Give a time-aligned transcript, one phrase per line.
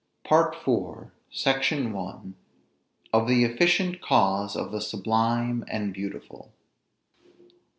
[0.23, 1.11] PART IV.
[1.29, 2.21] SECTION I.
[3.13, 6.51] OF THE EFFICIENT CAUSE OF THE SUBLIME AND BEAUTIFUL.